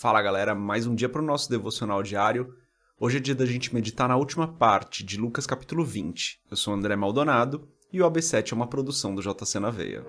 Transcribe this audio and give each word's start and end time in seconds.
Fala 0.00 0.22
galera, 0.22 0.54
mais 0.54 0.86
um 0.86 0.94
dia 0.94 1.08
para 1.08 1.20
o 1.20 1.24
nosso 1.24 1.50
devocional 1.50 2.04
diário. 2.04 2.54
Hoje 3.00 3.16
é 3.16 3.20
dia 3.20 3.34
da 3.34 3.44
gente 3.44 3.74
meditar 3.74 4.08
na 4.08 4.16
última 4.16 4.46
parte 4.46 5.02
de 5.02 5.18
Lucas 5.18 5.44
capítulo 5.44 5.84
20. 5.84 6.40
Eu 6.48 6.56
sou 6.56 6.72
André 6.72 6.94
Maldonado 6.94 7.68
e 7.92 8.00
o 8.00 8.08
AB7 8.08 8.52
é 8.52 8.54
uma 8.54 8.68
produção 8.68 9.12
do 9.12 9.20
JC 9.20 9.58
na 9.58 9.70
Veia. 9.70 10.06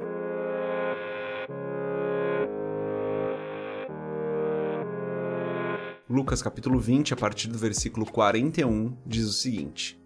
Lucas 6.08 6.44
capítulo 6.44 6.78
20, 6.78 7.16
a 7.16 7.18
partir 7.18 7.48
do 7.48 7.58
versículo 7.58 8.06
41, 8.06 8.96
diz 9.08 9.26
o 9.26 9.34
seguinte: 9.34 10.00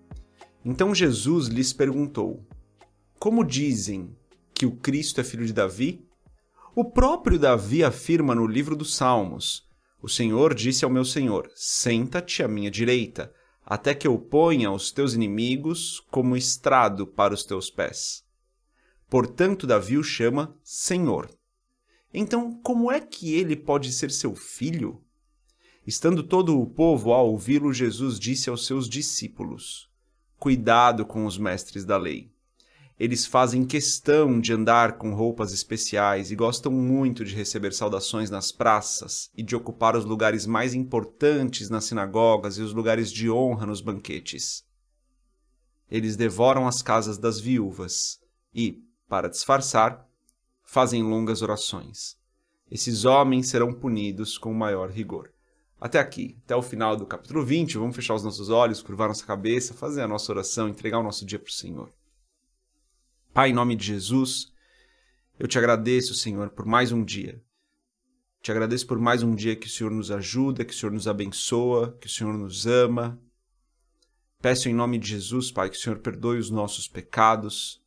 Então 0.64 0.96
Jesus 0.96 1.50
lhes 1.50 1.74
perguntou: 1.74 2.42
Como 3.20 3.44
dizem 3.44 4.16
que 4.54 4.66
o 4.66 4.78
Cristo 4.78 5.20
é 5.20 5.26
filho 5.26 5.46
de 5.46 5.52
Davi? 5.52 6.08
O 6.74 6.86
próprio 6.86 7.38
Davi 7.38 7.84
afirma 7.84 8.34
no 8.34 8.48
livro 8.48 8.78
dos 8.78 8.96
Salmos: 8.96 9.63
o 10.04 10.10
Senhor 10.10 10.54
disse 10.54 10.84
ao 10.84 10.92
meu 10.92 11.06
Senhor: 11.06 11.50
Senta-te 11.56 12.44
à 12.44 12.48
minha 12.48 12.70
direita, 12.70 13.34
até 13.66 13.96
que 13.96 14.06
eu 14.06 14.20
ponha 14.20 14.70
os 14.70 14.92
teus 14.92 15.14
inimigos 15.14 16.02
como 16.12 16.36
estrado 16.36 17.08
para 17.08 17.34
os 17.34 17.46
teus 17.46 17.70
pés. 17.70 18.22
Portanto, 19.10 19.66
Davi 19.66 19.98
o 19.98 20.04
chama 20.04 20.54
Senhor. 20.62 21.34
Então, 22.14 22.60
como 22.62 22.92
é 22.92 23.00
que 23.00 23.34
ele 23.34 23.56
pode 23.56 23.94
ser 23.94 24.12
seu 24.12 24.36
filho? 24.36 25.02
Estando 25.88 26.22
todo 26.22 26.60
o 26.60 26.68
povo 26.68 27.14
a 27.14 27.22
ouvi-lo, 27.22 27.72
Jesus 27.72 28.20
disse 28.20 28.50
aos 28.50 28.66
seus 28.66 28.90
discípulos: 28.90 29.90
Cuidado 30.38 31.06
com 31.06 31.26
os 31.26 31.38
mestres 31.38 31.86
da 31.86 31.96
lei 31.96 32.33
eles 33.00 33.26
fazem 33.26 33.66
questão 33.66 34.40
de 34.40 34.54
andar 34.54 34.98
com 34.98 35.14
roupas 35.14 35.52
especiais 35.52 36.32
e 36.32 36.36
gostam 36.36 36.72
muito 36.72 37.26
de 37.26 37.34
receber 37.34 37.74
saudações 37.74 38.30
nas 38.30 38.52
praças 38.52 39.32
e 39.36 39.42
de 39.42 39.56
ocupar 39.56 39.96
os 39.96 40.06
lugares 40.06 40.46
mais 40.46 40.74
importantes 40.74 41.70
nas 41.70 41.86
sinagogas 41.86 42.58
e 42.58 42.62
os 42.62 42.74
lugares 42.74 43.12
de 43.12 43.30
honra 43.32 43.66
nos 43.66 43.82
banquetes. 43.82 44.64
Eles 45.90 46.16
devoram 46.16 46.68
as 46.68 46.82
casas 46.82 47.18
das 47.18 47.40
viúvas 47.40 48.20
e, 48.54 48.84
para 49.08 49.30
disfarçar, 49.30 50.08
fazem 50.64 51.04
longas 51.04 51.42
orações. 51.42 52.16
Esses 52.70 53.06
homens 53.06 53.50
serão 53.50 53.74
punidos 53.74 54.38
com 54.38 54.54
maior 54.54 54.90
rigor. 54.90 55.32
Até 55.80 56.00
aqui, 56.00 56.38
até 56.46 56.56
o 56.56 56.62
final 56.62 56.96
do 56.96 57.06
capítulo 57.06 57.44
20, 57.44 57.78
vamos 57.78 57.96
fechar 57.96 58.16
os 58.16 58.24
nossos 58.24 58.50
olhos, 58.50 58.82
curvar 58.82 59.08
nossa 59.08 59.26
cabeça, 59.26 59.74
fazer 59.74 60.02
a 60.02 60.08
nossa 60.08 60.32
oração, 60.32 60.70
entregar 60.70 61.00
o 61.00 61.04
nosso 61.04 61.26
dia 61.26 61.38
para 61.38 61.50
o 61.50 61.54
Senhor. 61.54 61.92
Pai, 63.34 63.50
em 63.50 63.54
nome 63.54 63.76
de 63.76 63.88
Jesus, 63.88 64.54
eu 65.40 65.48
te 65.48 65.58
agradeço, 65.58 66.14
Senhor, 66.14 66.52
por 66.52 66.68
mais 66.68 66.92
um 66.92 67.04
dia. 67.04 67.42
Te 68.44 68.52
agradeço 68.52 68.86
por 68.86 69.00
mais 69.00 69.24
um 69.24 69.34
dia 69.34 69.56
que 69.56 69.66
o 69.66 69.70
Senhor 69.72 69.90
nos 69.90 70.12
ajuda, 70.12 70.64
que 70.64 70.72
o 70.72 70.78
Senhor 70.78 70.92
nos 70.92 71.08
abençoa, 71.08 71.98
que 72.00 72.06
o 72.06 72.10
Senhor 72.12 72.38
nos 72.38 72.68
ama. 72.68 73.20
Peço 74.40 74.70
em 74.70 74.74
nome 74.76 75.00
de 75.00 75.08
Jesus, 75.10 75.52
Pai, 75.52 75.72
que 75.72 75.76
o 75.76 75.80
Senhor 75.80 75.98
perdoe 75.98 76.38
os 76.38 76.52
nossos 76.52 76.88
pecados, 76.88 77.82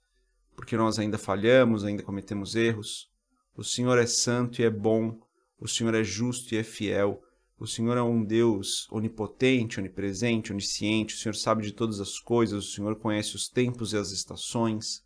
porque 0.56 0.76
nós 0.76 0.98
ainda 0.98 1.16
falhamos, 1.16 1.84
ainda 1.84 2.02
cometemos 2.02 2.56
erros. 2.56 3.08
O 3.54 3.62
Senhor 3.62 3.96
é 3.98 4.06
santo 4.06 4.60
e 4.60 4.64
é 4.64 4.70
bom, 4.70 5.16
o 5.60 5.68
Senhor 5.68 5.94
é 5.94 6.02
justo 6.02 6.56
e 6.56 6.58
é 6.58 6.64
fiel. 6.64 7.22
O 7.56 7.68
Senhor 7.68 7.96
é 7.96 8.02
um 8.02 8.24
Deus 8.24 8.88
onipotente, 8.90 9.78
onipresente, 9.78 10.52
onisciente. 10.52 11.14
O 11.14 11.18
Senhor 11.18 11.36
sabe 11.36 11.62
de 11.62 11.70
todas 11.70 12.00
as 12.00 12.18
coisas, 12.18 12.64
o 12.64 12.72
Senhor 12.72 12.96
conhece 12.96 13.36
os 13.36 13.48
tempos 13.48 13.92
e 13.92 13.96
as 13.96 14.10
estações. 14.10 15.05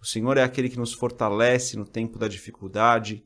O 0.00 0.06
Senhor 0.06 0.36
é 0.38 0.42
aquele 0.42 0.70
que 0.70 0.78
nos 0.78 0.94
fortalece 0.94 1.76
no 1.76 1.84
tempo 1.84 2.18
da 2.18 2.26
dificuldade, 2.26 3.22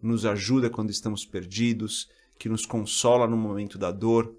nos 0.00 0.24
ajuda 0.24 0.70
quando 0.70 0.90
estamos 0.90 1.24
perdidos, 1.24 2.08
que 2.38 2.48
nos 2.48 2.64
consola 2.64 3.26
no 3.26 3.36
momento 3.36 3.76
da 3.76 3.90
dor. 3.90 4.32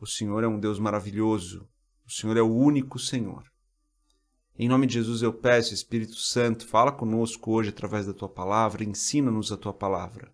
O 0.00 0.06
Senhor 0.06 0.44
é 0.44 0.48
um 0.48 0.60
Deus 0.60 0.78
maravilhoso. 0.78 1.68
O 2.06 2.12
Senhor 2.12 2.36
é 2.36 2.42
o 2.42 2.54
único 2.54 2.98
Senhor. 2.98 3.44
Em 4.58 4.68
nome 4.68 4.86
de 4.86 4.94
Jesus 4.94 5.22
eu 5.22 5.32
peço, 5.32 5.74
Espírito 5.74 6.16
Santo, 6.16 6.66
fala 6.66 6.92
conosco 6.92 7.50
hoje 7.50 7.70
através 7.70 8.06
da 8.06 8.14
tua 8.14 8.28
palavra, 8.28 8.84
ensina-nos 8.84 9.50
a 9.50 9.56
tua 9.56 9.72
palavra. 9.72 10.32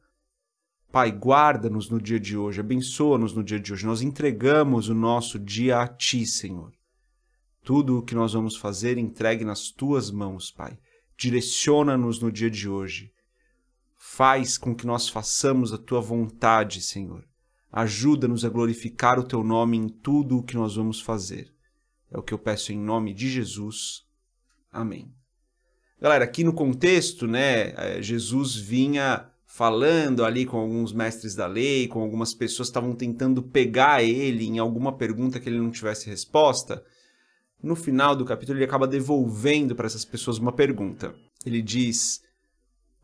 Pai, 0.92 1.10
guarda-nos 1.10 1.88
no 1.88 2.00
dia 2.00 2.20
de 2.20 2.36
hoje, 2.36 2.60
abençoa-nos 2.60 3.34
no 3.34 3.42
dia 3.42 3.58
de 3.58 3.72
hoje. 3.72 3.86
Nós 3.86 4.02
entregamos 4.02 4.90
o 4.90 4.94
nosso 4.94 5.38
dia 5.38 5.80
a 5.80 5.88
ti, 5.88 6.26
Senhor. 6.26 6.72
Tudo 7.64 7.98
o 7.98 8.02
que 8.02 8.14
nós 8.14 8.32
vamos 8.32 8.56
fazer 8.56 8.98
entregue 8.98 9.44
nas 9.44 9.70
tuas 9.70 10.10
mãos, 10.10 10.50
Pai. 10.50 10.76
Direciona-nos 11.16 12.20
no 12.20 12.32
dia 12.32 12.50
de 12.50 12.68
hoje. 12.68 13.12
Faz 13.96 14.58
com 14.58 14.74
que 14.74 14.84
nós 14.84 15.08
façamos 15.08 15.72
a 15.72 15.78
tua 15.78 16.00
vontade, 16.00 16.80
Senhor. 16.80 17.24
Ajuda-nos 17.70 18.44
a 18.44 18.48
glorificar 18.48 19.16
o 19.18 19.22
teu 19.22 19.44
nome 19.44 19.76
em 19.76 19.88
tudo 19.88 20.38
o 20.38 20.42
que 20.42 20.56
nós 20.56 20.74
vamos 20.74 21.00
fazer. 21.00 21.54
É 22.10 22.18
o 22.18 22.22
que 22.22 22.34
eu 22.34 22.38
peço 22.38 22.72
em 22.72 22.78
nome 22.78 23.14
de 23.14 23.30
Jesus. 23.30 24.02
Amém. 24.70 25.14
Galera, 26.00 26.24
aqui 26.24 26.42
no 26.42 26.52
contexto, 26.52 27.28
né, 27.28 27.74
é, 27.76 28.02
Jesus 28.02 28.56
vinha 28.56 29.30
falando 29.46 30.24
ali 30.24 30.44
com 30.44 30.58
alguns 30.58 30.92
mestres 30.92 31.36
da 31.36 31.46
lei, 31.46 31.86
com 31.86 32.00
algumas 32.02 32.34
pessoas 32.34 32.68
que 32.68 32.72
estavam 32.72 32.96
tentando 32.96 33.40
pegar 33.40 34.02
ele 34.02 34.46
em 34.46 34.58
alguma 34.58 34.96
pergunta 34.96 35.38
que 35.38 35.48
ele 35.48 35.60
não 35.60 35.70
tivesse 35.70 36.10
resposta 36.10 36.84
no 37.62 37.76
final 37.76 38.16
do 38.16 38.24
capítulo, 38.24 38.58
ele 38.58 38.64
acaba 38.64 38.88
devolvendo 38.88 39.76
para 39.76 39.86
essas 39.86 40.04
pessoas 40.04 40.38
uma 40.38 40.52
pergunta. 40.52 41.14
Ele 41.46 41.62
diz: 41.62 42.20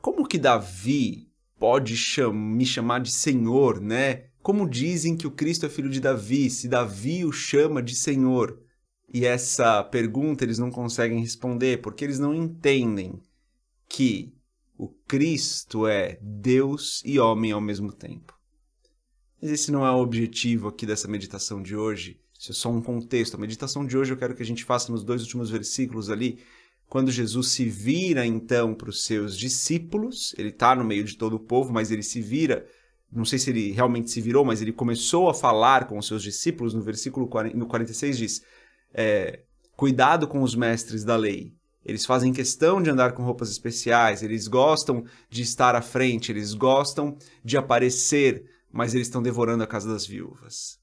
Como 0.00 0.26
que 0.26 0.38
Davi 0.38 1.28
pode 1.58 1.96
cham 1.96 2.32
me 2.32 2.66
chamar 2.66 3.00
de 3.00 3.12
Senhor, 3.12 3.80
né? 3.80 4.26
Como 4.42 4.68
dizem 4.68 5.16
que 5.16 5.26
o 5.26 5.30
Cristo 5.30 5.66
é 5.66 5.68
filho 5.68 5.90
de 5.90 6.00
Davi, 6.00 6.50
se 6.50 6.68
Davi 6.68 7.24
o 7.24 7.32
chama 7.32 7.82
de 7.82 7.94
Senhor? 7.94 8.60
E 9.12 9.24
essa 9.24 9.82
pergunta 9.82 10.44
eles 10.44 10.58
não 10.58 10.70
conseguem 10.70 11.20
responder 11.20 11.80
porque 11.80 12.04
eles 12.04 12.18
não 12.18 12.34
entendem 12.34 13.20
que 13.88 14.34
o 14.76 14.88
Cristo 14.88 15.86
é 15.86 16.18
Deus 16.20 17.02
e 17.04 17.18
homem 17.18 17.52
ao 17.52 17.60
mesmo 17.60 17.92
tempo. 17.92 18.38
Mas 19.40 19.50
esse 19.50 19.70
não 19.70 19.86
é 19.86 19.90
o 19.90 20.00
objetivo 20.00 20.68
aqui 20.68 20.84
dessa 20.84 21.08
meditação 21.08 21.62
de 21.62 21.74
hoje. 21.74 22.20
É 22.38 22.52
só 22.52 22.70
um 22.70 22.80
contexto. 22.80 23.34
A 23.34 23.38
meditação 23.38 23.84
de 23.84 23.96
hoje 23.96 24.12
eu 24.12 24.16
quero 24.16 24.34
que 24.34 24.42
a 24.42 24.46
gente 24.46 24.64
faça 24.64 24.92
nos 24.92 25.02
dois 25.02 25.22
últimos 25.22 25.50
versículos 25.50 26.08
ali, 26.10 26.38
quando 26.88 27.10
Jesus 27.10 27.48
se 27.48 27.68
vira 27.68 28.24
então 28.24 28.74
para 28.74 28.88
os 28.88 29.04
seus 29.04 29.36
discípulos, 29.36 30.34
ele 30.38 30.48
está 30.48 30.74
no 30.74 30.84
meio 30.84 31.04
de 31.04 31.16
todo 31.16 31.34
o 31.34 31.40
povo, 31.40 31.72
mas 31.72 31.90
ele 31.90 32.02
se 32.02 32.22
vira, 32.22 32.66
não 33.12 33.26
sei 33.26 33.38
se 33.38 33.50
ele 33.50 33.72
realmente 33.72 34.10
se 34.10 34.22
virou, 34.22 34.44
mas 34.44 34.62
ele 34.62 34.72
começou 34.72 35.28
a 35.28 35.34
falar 35.34 35.86
com 35.86 35.98
os 35.98 36.06
seus 36.06 36.22
discípulos, 36.22 36.72
no 36.72 36.80
versículo 36.80 37.28
40, 37.28 37.56
no 37.56 37.66
46 37.66 38.16
diz, 38.16 38.42
é, 38.94 39.42
cuidado 39.76 40.26
com 40.26 40.40
os 40.40 40.54
mestres 40.54 41.04
da 41.04 41.14
lei, 41.14 41.52
eles 41.84 42.06
fazem 42.06 42.32
questão 42.32 42.82
de 42.82 42.88
andar 42.88 43.12
com 43.12 43.22
roupas 43.22 43.50
especiais, 43.50 44.22
eles 44.22 44.48
gostam 44.48 45.04
de 45.28 45.42
estar 45.42 45.74
à 45.74 45.82
frente, 45.82 46.32
eles 46.32 46.54
gostam 46.54 47.18
de 47.44 47.58
aparecer, 47.58 48.44
mas 48.72 48.94
eles 48.94 49.08
estão 49.08 49.22
devorando 49.22 49.62
a 49.62 49.66
casa 49.66 49.92
das 49.92 50.06
viúvas. 50.06 50.78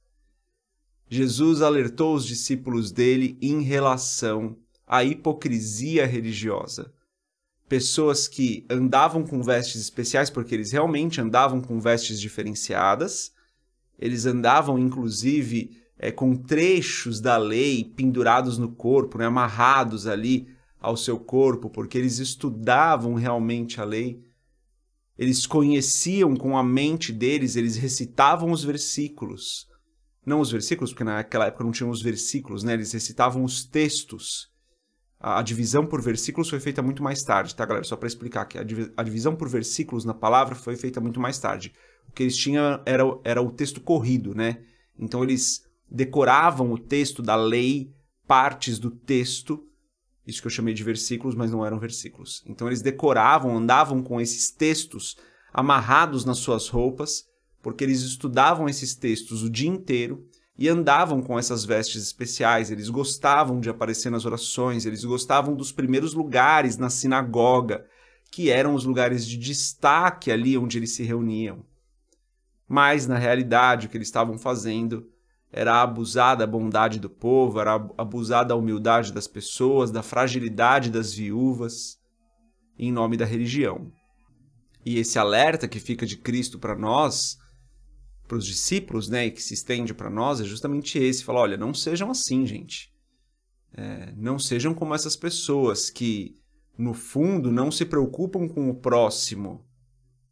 Jesus 1.08 1.62
alertou 1.62 2.16
os 2.16 2.26
discípulos 2.26 2.92
dele 2.92 3.38
em 3.42 3.62
relação 3.62 4.58
à 4.88 5.04
hipocrisia 5.04 6.06
religiosa. 6.06 6.92
Pessoas 7.70 8.28
que 8.28 8.66
andavam 8.70 9.24
com 9.24 9.42
vestes 9.42 9.82
especiais, 9.82 10.30
porque 10.30 10.54
eles 10.54 10.72
realmente 10.72 11.22
andavam 11.22 11.62
com 11.62 11.80
vestes 11.80 12.20
diferenciadas, 12.20 13.32
eles 14.00 14.26
andavam 14.26 14.78
inclusive 14.80 15.78
é, 15.98 16.12
com 16.12 16.36
trechos 16.36 17.22
da 17.22 17.38
lei 17.38 17.84
pendurados 17.84 18.58
no 18.58 18.72
corpo, 18.72 19.18
né, 19.18 19.26
amarrados 19.26 20.08
ali 20.08 20.48
ao 20.80 20.98
seu 20.98 21.20
corpo, 21.20 21.70
porque 21.70 21.98
eles 21.98 22.20
estudavam 22.20 23.14
realmente 23.14 23.80
a 23.80 23.84
lei. 23.84 24.24
Eles 25.18 25.46
conheciam 25.46 26.36
com 26.36 26.58
a 26.58 26.64
mente 26.64 27.14
deles, 27.14 27.56
eles 27.56 27.78
recitavam 27.78 28.52
os 28.52 28.64
versículos 28.64 29.68
não 30.26 30.40
os 30.40 30.52
versículos, 30.52 30.92
porque 30.92 31.04
naquela 31.04 31.46
época 31.46 31.64
não 31.64 31.72
tinham 31.72 31.90
os 31.90 32.02
versículos, 32.02 32.64
né? 32.64 32.74
Eles 32.74 32.92
recitavam 32.92 33.44
os 33.44 33.64
textos. 33.64 34.50
A, 35.20 35.40
a 35.40 35.42
divisão 35.42 35.86
por 35.86 36.02
versículos 36.02 36.50
foi 36.50 36.60
feita 36.60 36.82
muito 36.82 37.04
mais 37.04 37.24
tarde, 37.24 37.56
tá, 37.56 37.66
galera? 37.66 37.86
Só 37.86 37.96
para 37.96 38.08
explicar 38.08 38.46
que 38.46 38.58
a, 38.58 38.64
div 38.64 38.92
a, 38.98 39.04
divisão 39.04 39.36
por 39.36 39.48
versículos 39.48 40.04
na 40.04 40.14
palavra 40.14 40.56
foi 40.56 40.76
feita 40.76 41.00
muito 41.00 41.20
mais 41.20 41.38
tarde. 41.38 41.74
O 42.10 42.12
que 42.12 42.24
eles 42.24 42.36
tinham 42.36 42.82
era, 42.86 43.04
era 43.24 43.42
o 43.42 43.52
texto 43.52 43.80
corrido, 43.80 44.34
né? 44.34 44.64
Então 44.98 45.24
eles 45.24 45.64
decoravam 45.90 46.72
o 46.72 46.78
texto 46.78 47.22
da 47.22 47.36
lei, 47.36 47.94
partes 48.28 48.80
do 48.80 48.90
texto, 48.90 49.64
isso 50.26 50.42
que 50.42 50.48
eu 50.48 50.52
chamei 50.52 50.74
de 50.74 50.84
versículos, 50.84 51.36
mas 51.36 51.52
não 51.52 51.64
eram 51.64 51.80
versículos. 51.80 52.44
Então 52.48 52.68
eles 52.68 52.82
decoravam, 52.82 53.56
andavam 53.56 54.02
com 54.02 54.20
esses 54.20 54.52
textos 54.52 55.16
amarrados 55.54 56.26
nas 56.26 56.40
suas 56.40 56.68
roupas 56.68 57.26
porque 57.66 57.84
eles 57.84 58.04
estudavam 58.04 58.70
esses 58.70 58.94
textos 58.94 59.42
o 59.42 59.50
dia 59.50 59.68
inteiro 59.68 60.24
e 60.56 60.70
andavam 60.70 61.20
com 61.20 61.40
essas 61.40 61.66
vestes 61.66 62.04
especiais, 62.04 62.70
eles 62.70 62.90
gostavam 62.90 63.60
de 63.60 63.72
aparecer 63.72 64.12
nas 64.12 64.24
orações, 64.24 64.86
eles 64.86 65.04
gostavam 65.04 65.56
dos 65.56 65.72
primeiros 65.72 66.14
lugares 66.14 66.78
na 66.78 66.92
sinagoga, 66.92 67.84
que 68.32 68.52
eram 68.52 68.76
os 68.76 68.86
lugares 68.86 69.26
de 69.26 69.36
destaque 69.36 70.32
ali 70.32 70.56
onde 70.56 70.78
eles 70.78 70.92
se 70.92 71.02
reuniam. 71.02 71.66
Mas, 72.68 73.08
na 73.08 73.18
realidade, 73.18 73.88
o 73.88 73.90
que 73.90 73.98
eles 73.98 74.10
estavam 74.10 74.38
fazendo 74.38 75.10
era 75.52 75.82
abusar 75.82 76.38
da 76.38 76.46
bondade 76.46 77.00
do 77.00 77.10
povo, 77.10 77.60
era 77.60 77.74
abusar 77.98 78.46
da 78.46 78.56
humildade 78.56 79.12
das 79.12 79.28
pessoas, 79.28 79.90
da 79.90 80.04
fragilidade 80.04 80.92
das 80.92 81.16
viúvas, 81.16 81.98
em 82.78 82.92
nome 82.92 83.18
da 83.18 83.26
religião. 83.26 83.92
E 84.86 85.00
esse 85.00 85.18
alerta 85.18 85.68
que 85.68 85.80
fica 85.80 86.06
de 86.06 86.16
Cristo 86.16 86.60
para 86.60 86.76
nós, 86.76 87.44
para 88.28 88.38
os 88.38 88.46
discípulos, 88.46 89.08
né, 89.10 89.28
e 89.28 89.32
que 89.32 89.42
se 89.42 89.54
estende 89.54 89.94
para 89.94 90.10
nós, 90.10 90.42
é 90.42 90.44
justamente 90.44 90.98
esse: 90.98 91.24
fala, 91.24 91.42
olha, 91.42 91.58
não 91.58 91.74
sejam 91.74 92.10
assim, 92.10 92.46
gente. 92.46 92.94
É, 93.74 94.14
não 94.16 94.40
sejam 94.40 94.74
como 94.74 94.96
essas 94.96 95.16
pessoas 95.16 95.90
que, 95.90 96.36
no 96.78 96.94
fundo, 96.94 97.52
não 97.52 97.70
se 97.70 97.86
preocupam 97.86 98.48
com 98.48 98.70
o 98.70 98.76
próximo, 98.76 99.66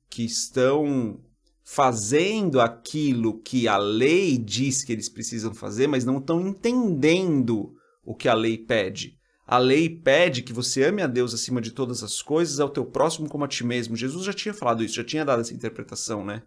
que 0.10 0.24
estão 0.24 1.20
fazendo 1.64 2.60
aquilo 2.60 3.42
que 3.42 3.68
a 3.68 3.78
lei 3.78 4.38
diz 4.38 4.84
que 4.84 4.92
eles 4.92 5.10
precisam 5.10 5.54
fazer, 5.54 5.88
mas 5.88 6.06
não 6.06 6.18
estão 6.18 6.46
entendendo 6.46 7.74
o 8.04 8.14
que 8.14 8.28
a 8.28 8.34
lei 8.34 8.58
pede. 8.58 9.18
A 9.46 9.58
lei 9.58 9.90
pede 9.90 10.42
que 10.42 10.54
você 10.54 10.84
ame 10.84 11.02
a 11.02 11.08
Deus 11.08 11.34
acima 11.34 11.60
de 11.60 11.72
todas 11.72 12.02
as 12.04 12.22
coisas, 12.22 12.60
ao 12.60 12.70
teu 12.70 12.86
próximo 12.86 13.30
como 13.30 13.44
a 13.44 13.48
ti 13.48 13.64
mesmo. 13.64 13.96
Jesus 13.96 14.26
já 14.26 14.34
tinha 14.34 14.54
falado 14.54 14.84
isso, 14.84 14.96
já 14.96 15.04
tinha 15.04 15.26
dado 15.26 15.42
essa 15.42 15.54
interpretação, 15.54 16.24
né? 16.24 16.44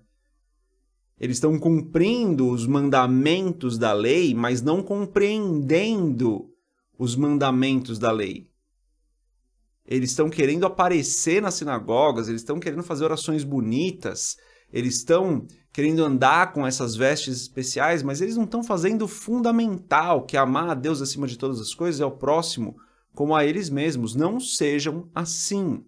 Eles 1.19 1.37
estão 1.37 1.59
cumprindo 1.59 2.51
os 2.51 2.67
mandamentos 2.67 3.79
da 3.79 3.93
lei, 3.93 4.35
mas 4.35 4.61
não 4.61 4.83
compreendendo 4.83 6.51
os 6.99 7.17
mandamentos 7.17 7.99
da 7.99 8.11
lei. 8.11 8.51
Eles 9.87 10.11
estão 10.11 10.29
querendo 10.29 10.67
aparecer 10.67 11.41
nas 11.41 11.55
sinagogas, 11.55 12.29
eles 12.29 12.41
estão 12.41 12.59
querendo 12.59 12.83
fazer 12.83 13.05
orações 13.05 13.45
bonitas, 13.45 14.37
eles 14.73 14.97
estão 14.97 15.47
querendo 15.73 16.05
andar 16.05 16.53
com 16.53 16.67
essas 16.67 16.97
vestes 16.97 17.43
especiais, 17.43 18.03
mas 18.03 18.21
eles 18.21 18.37
não 18.37 18.45
estão 18.45 18.65
fazendo 18.65 19.03
o 19.03 19.09
fundamental, 19.09 20.25
que 20.25 20.37
é 20.37 20.41
amar 20.41 20.69
a 20.71 20.75
Deus 20.75 21.01
acima 21.01 21.27
de 21.27 21.39
todas 21.39 21.61
as 21.61 21.73
coisas, 21.73 22.01
é 22.01 22.05
o 22.05 22.11
próximo 22.11 22.77
como 23.15 23.35
a 23.35 23.45
eles 23.45 23.71
mesmos. 23.71 24.15
Não 24.15 24.39
sejam 24.39 25.09
assim. 25.15 25.85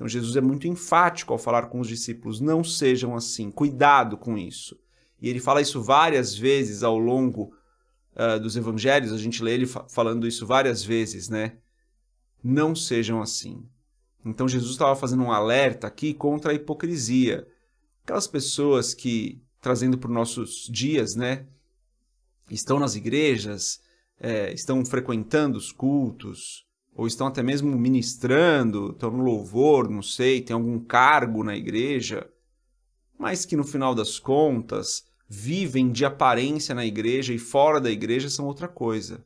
Então 0.00 0.08
Jesus 0.08 0.34
é 0.34 0.40
muito 0.40 0.66
enfático 0.66 1.34
ao 1.34 1.38
falar 1.38 1.66
com 1.66 1.78
os 1.78 1.86
discípulos: 1.86 2.40
não 2.40 2.64
sejam 2.64 3.14
assim, 3.14 3.50
cuidado 3.50 4.16
com 4.16 4.38
isso. 4.38 4.74
E 5.20 5.28
ele 5.28 5.38
fala 5.38 5.60
isso 5.60 5.82
várias 5.82 6.34
vezes 6.34 6.82
ao 6.82 6.98
longo 6.98 7.52
uh, 8.16 8.40
dos 8.40 8.56
evangelhos, 8.56 9.12
a 9.12 9.18
gente 9.18 9.42
lê 9.42 9.52
ele 9.52 9.66
fa 9.66 9.86
falando 9.90 10.26
isso 10.26 10.46
várias 10.46 10.82
vezes, 10.82 11.28
né? 11.28 11.58
Não 12.42 12.74
sejam 12.74 13.20
assim. 13.20 13.62
Então 14.24 14.48
Jesus 14.48 14.72
estava 14.72 14.96
fazendo 14.96 15.22
um 15.22 15.30
alerta 15.30 15.86
aqui 15.86 16.14
contra 16.14 16.52
a 16.52 16.54
hipocrisia 16.54 17.46
aquelas 18.02 18.26
pessoas 18.26 18.94
que, 18.94 19.38
trazendo 19.60 19.98
para 19.98 20.08
os 20.08 20.14
nossos 20.14 20.66
dias, 20.72 21.14
né, 21.14 21.46
estão 22.50 22.78
nas 22.78 22.94
igrejas, 22.94 23.82
é, 24.18 24.50
estão 24.54 24.82
frequentando 24.82 25.58
os 25.58 25.70
cultos, 25.70 26.66
ou 26.94 27.06
estão 27.06 27.26
até 27.26 27.42
mesmo 27.42 27.76
ministrando, 27.78 28.90
estão 28.90 29.10
no 29.10 29.22
louvor, 29.22 29.88
não 29.88 30.02
sei, 30.02 30.40
tem 30.40 30.54
algum 30.54 30.78
cargo 30.78 31.42
na 31.44 31.56
igreja, 31.56 32.28
mas 33.18 33.44
que 33.44 33.56
no 33.56 33.64
final 33.64 33.94
das 33.94 34.18
contas 34.18 35.04
vivem 35.28 35.92
de 35.92 36.04
aparência 36.04 36.74
na 36.74 36.84
igreja 36.84 37.32
e 37.32 37.38
fora 37.38 37.80
da 37.80 37.90
igreja 37.90 38.28
são 38.28 38.46
outra 38.46 38.66
coisa. 38.66 39.24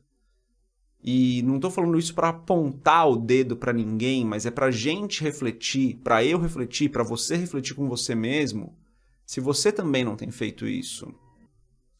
E 1.07 1.41
não 1.43 1.55
estou 1.55 1.69
falando 1.69 1.99
isso 1.99 2.15
para 2.15 2.29
apontar 2.29 3.07
o 3.07 3.15
dedo 3.15 3.55
para 3.55 3.71
ninguém, 3.71 4.25
mas 4.25 4.45
é 4.45 4.51
para 4.51 4.71
gente 4.71 5.23
refletir, 5.23 5.97
para 6.03 6.23
eu 6.23 6.39
refletir, 6.39 6.89
para 6.89 7.03
você 7.03 7.35
refletir 7.35 7.75
com 7.75 7.87
você 7.87 8.15
mesmo, 8.15 8.75
se 9.25 9.39
você 9.39 9.71
também 9.71 10.03
não 10.03 10.15
tem 10.15 10.31
feito 10.31 10.67
isso. 10.67 11.13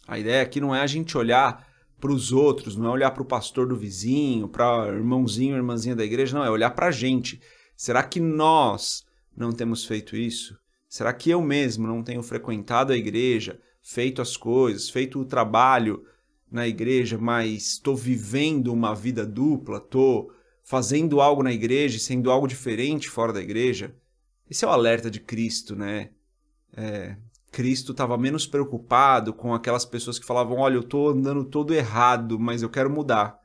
A 0.07 0.19
ideia 0.19 0.41
aqui 0.41 0.59
não 0.59 0.73
é 0.73 0.81
a 0.81 0.88
gente 0.88 1.17
olhar 1.17 1.67
para 2.00 2.12
os 2.12 2.31
outros, 2.31 2.75
não 2.75 2.88
é 2.88 2.89
olhar 2.92 3.12
para 3.12 3.24
o 3.24 3.25
pastor 3.25 3.68
do 3.68 3.75
vizinho, 3.75 4.47
para 4.47 4.88
irmãozinho, 4.88 5.56
irmãzinha 5.56 5.95
da 5.95 6.03
igreja, 6.03 6.38
não, 6.38 6.45
é 6.45 6.50
olhar 6.50 6.71
para 6.71 6.88
a 6.88 6.92
gente. 6.92 7.42
Será 7.75 8.03
que 8.03 8.19
nós 8.19 9.06
não 9.36 9.51
temos 9.51 9.86
feito 9.86 10.15
isso? 10.15 10.57
Será 10.88 11.13
que 11.13 11.30
eu 11.30 11.42
mesmo 11.42 11.88
não 11.88 12.03
tenho 12.03 12.21
frequentado 12.24 12.94
a 12.94 12.97
igreja, 12.97 13.59
feito 13.81 14.21
as 14.21 14.38
coisas, 14.38 14.89
feito 14.89 15.19
o 15.19 15.25
trabalho 15.25 16.06
na 16.51 16.68
igreja, 16.68 17.18
mas 17.18 17.74
estou 17.74 17.95
vivendo 17.95 18.71
uma 18.71 18.95
vida 18.95 19.25
dupla, 19.25 19.77
estou 19.77 20.31
fazendo 20.63 21.21
algo 21.21 21.44
na 21.44 21.51
igreja 21.51 21.98
e 21.98 22.00
sendo 22.00 22.31
algo 22.31 22.48
diferente 22.48 23.09
fora 23.09 23.33
da 23.33 23.41
igreja. 23.41 23.95
Esse 24.50 24.63
é 24.63 24.68
o 24.68 24.71
alerta 24.71 25.09
de 25.12 25.19
Cristo, 25.19 25.75
né? 25.75 26.12
É, 26.75 27.15
Cristo 27.56 27.94
estava 27.94 28.18
menos 28.18 28.46
preocupado 28.46 29.34
com 29.34 29.54
aquelas 29.54 29.86
pessoas 29.86 30.19
que 30.19 30.25
falavam: 30.25 30.57
Olha, 30.57 30.75
eu 30.75 30.81
estou 30.81 31.07
andando 31.07 31.46
todo 31.46 31.74
errado, 31.74 32.38
mas 32.38 32.62
eu 32.62 32.69
quero 32.69 32.90
mudar. 32.90 33.40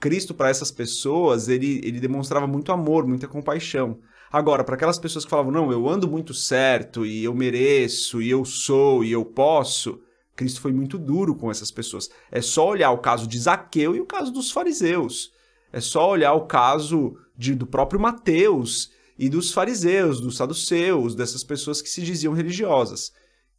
Cristo, 0.00 0.32
para 0.32 0.48
essas 0.48 0.70
pessoas, 0.70 1.46
ele, 1.50 1.82
ele 1.84 2.00
demonstrava 2.00 2.46
muito 2.46 2.72
amor, 2.72 3.06
muita 3.06 3.28
compaixão. 3.28 3.98
Agora, 4.32 4.64
para 4.64 4.74
aquelas 4.74 4.98
pessoas 4.98 5.22
que 5.22 5.30
falavam: 5.30 5.52
Não, 5.52 5.70
eu 5.70 5.86
ando 5.86 6.08
muito 6.08 6.32
certo, 6.32 7.04
e 7.04 7.22
eu 7.22 7.34
mereço, 7.34 8.22
e 8.22 8.30
eu 8.30 8.42
sou, 8.42 9.04
e 9.04 9.12
eu 9.12 9.22
posso, 9.22 10.00
Cristo 10.34 10.62
foi 10.62 10.72
muito 10.72 10.96
duro 10.96 11.34
com 11.34 11.50
essas 11.50 11.70
pessoas. 11.70 12.08
É 12.32 12.40
só 12.40 12.70
olhar 12.70 12.90
o 12.92 13.02
caso 13.02 13.26
de 13.26 13.38
Zaqueu 13.38 13.94
e 13.94 14.00
o 14.00 14.06
caso 14.06 14.32
dos 14.32 14.50
fariseus. 14.50 15.30
É 15.70 15.78
só 15.78 16.08
olhar 16.08 16.32
o 16.32 16.46
caso 16.46 17.18
de, 17.36 17.54
do 17.54 17.66
próprio 17.66 18.00
Mateus 18.00 18.90
e 19.18 19.28
dos 19.28 19.52
fariseus, 19.52 20.20
dos 20.20 20.36
saduceus, 20.36 21.14
dessas 21.14 21.44
pessoas 21.44 21.80
que 21.80 21.88
se 21.88 22.02
diziam 22.02 22.32
religiosas. 22.32 23.12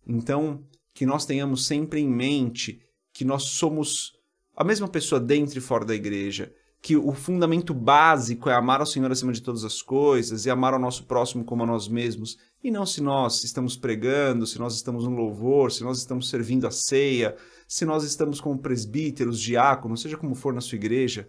Então, 0.05 0.63
que 0.93 1.05
nós 1.05 1.25
tenhamos 1.25 1.65
sempre 1.65 1.99
em 1.99 2.09
mente 2.09 2.81
que 3.13 3.25
nós 3.25 3.43
somos 3.43 4.13
a 4.55 4.63
mesma 4.63 4.87
pessoa 4.87 5.19
dentro 5.19 5.57
e 5.57 5.61
fora 5.61 5.85
da 5.85 5.95
igreja, 5.95 6.53
que 6.81 6.95
o 6.95 7.13
fundamento 7.13 7.73
básico 7.73 8.49
é 8.49 8.53
amar 8.53 8.79
ao 8.79 8.85
Senhor 8.85 9.11
acima 9.11 9.33
de 9.33 9.41
todas 9.41 9.63
as 9.63 9.81
coisas 9.81 10.45
e 10.45 10.49
amar 10.49 10.73
ao 10.73 10.79
nosso 10.79 11.05
próximo 11.05 11.43
como 11.43 11.63
a 11.63 11.65
nós 11.65 11.87
mesmos, 11.87 12.37
e 12.63 12.69
não 12.69 12.85
se 12.85 13.01
nós 13.01 13.43
estamos 13.43 13.75
pregando, 13.75 14.45
se 14.45 14.59
nós 14.59 14.75
estamos 14.75 15.03
no 15.03 15.15
louvor, 15.15 15.71
se 15.71 15.83
nós 15.83 15.97
estamos 15.97 16.29
servindo 16.29 16.67
a 16.67 16.71
ceia, 16.71 17.35
se 17.67 17.85
nós 17.85 18.03
estamos 18.03 18.39
como 18.39 18.59
presbíteros, 18.59 19.39
diáconos, 19.39 20.01
seja 20.01 20.17
como 20.17 20.35
for 20.35 20.53
na 20.53 20.61
sua 20.61 20.75
igreja. 20.75 21.27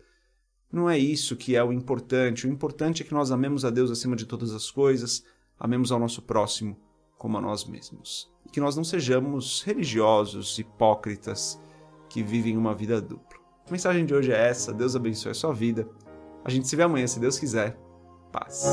Não 0.72 0.90
é 0.90 0.98
isso 0.98 1.36
que 1.36 1.56
é 1.56 1.62
o 1.62 1.72
importante. 1.72 2.46
O 2.46 2.50
importante 2.50 3.02
é 3.02 3.06
que 3.06 3.14
nós 3.14 3.30
amemos 3.30 3.64
a 3.64 3.70
Deus 3.70 3.90
acima 3.90 4.16
de 4.16 4.26
todas 4.26 4.52
as 4.52 4.70
coisas, 4.70 5.24
amemos 5.58 5.92
ao 5.92 5.98
nosso 5.98 6.22
próximo 6.22 6.76
como 7.16 7.38
a 7.38 7.40
nós 7.40 7.64
mesmos. 7.64 8.30
E 8.44 8.48
que 8.50 8.60
nós 8.60 8.76
não 8.76 8.84
sejamos 8.84 9.62
religiosos, 9.62 10.58
hipócritas, 10.58 11.60
que 12.08 12.22
vivem 12.22 12.56
uma 12.56 12.74
vida 12.74 13.00
dupla. 13.00 13.38
A 13.66 13.70
mensagem 13.70 14.06
de 14.06 14.14
hoje 14.14 14.32
é 14.32 14.48
essa. 14.48 14.72
Deus 14.72 14.94
abençoe 14.94 15.32
a 15.32 15.34
sua 15.34 15.52
vida. 15.52 15.88
A 16.44 16.50
gente 16.50 16.68
se 16.68 16.76
vê 16.76 16.82
amanhã, 16.82 17.06
se 17.06 17.18
Deus 17.18 17.38
quiser. 17.38 17.76
Paz. 18.30 18.64